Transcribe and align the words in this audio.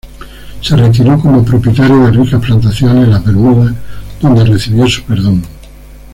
Se 0.61 0.75
retiró 0.75 1.19
como 1.19 1.45
propietario 1.45 1.99
de 1.99 2.09
ricas 2.11 2.41
plantaciones 2.43 3.03
en 3.03 3.11
las 3.11 3.23
Bermudas 3.23 3.75
donde 4.19 4.45
recibió 4.45 4.87
su 4.87 5.03
perdón. 5.03 5.43